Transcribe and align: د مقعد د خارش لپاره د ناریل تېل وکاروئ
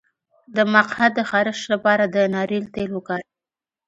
د 0.55 0.57
مقعد 0.73 1.11
د 1.15 1.19
خارش 1.29 1.59
لپاره 1.73 2.03
د 2.07 2.15
ناریل 2.35 2.65
تېل 2.75 2.89
وکاروئ 2.93 3.27